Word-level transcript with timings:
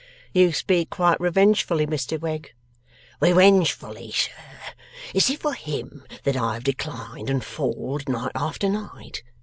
'You 0.33 0.51
speak 0.51 0.89
quite 0.89 1.19
revengefully, 1.21 1.85
Mr 1.85 2.19
Wegg.' 2.19 2.51
'Revengefully, 3.21 4.11
sir? 4.11 4.31
Is 5.13 5.29
it 5.29 5.39
for 5.39 5.53
him 5.53 6.05
that 6.23 6.35
I 6.35 6.55
have 6.55 6.63
declined 6.63 7.29
and 7.29 7.43
falled, 7.45 8.09
night 8.09 8.31
after 8.33 8.67
night? 8.67 9.21